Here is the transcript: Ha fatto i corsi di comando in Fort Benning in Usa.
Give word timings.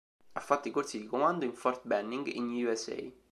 Ha 0.33 0.39
fatto 0.39 0.67
i 0.67 0.71
corsi 0.71 0.97
di 0.97 1.05
comando 1.05 1.45
in 1.45 1.53
Fort 1.53 1.81
Benning 1.85 2.25
in 2.25 2.45
Usa. 2.65 2.95